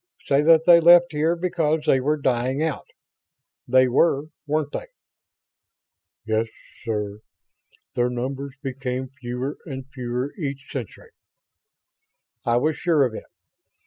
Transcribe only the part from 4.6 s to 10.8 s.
they?" "Yes, sir. Their numbers became fewer and fewer each